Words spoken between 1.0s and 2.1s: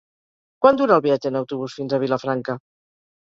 viatge en autobús fins a